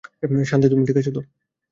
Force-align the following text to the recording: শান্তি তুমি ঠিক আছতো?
শান্তি 0.45 0.67
তুমি 0.69 0.83
ঠিক 0.87 0.97
আছতো? 0.97 1.21